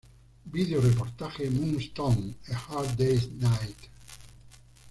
[0.45, 3.79] Video Reportaje Moonstone: A Hard Days Knight.